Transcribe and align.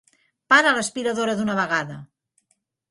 Para 0.53 0.71
l'aspiradora 0.77 1.37
d'una 1.41 1.59
vegada! 1.61 2.03